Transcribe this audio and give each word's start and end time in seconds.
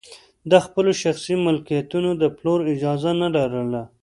د 0.51 0.53
خپلو 0.65 0.91
شخصي 1.03 1.35
ملکیتونو 1.45 2.09
د 2.21 2.23
پلور 2.37 2.59
اجازه 2.73 3.11
نه 3.21 3.27
لرله. 3.35 3.81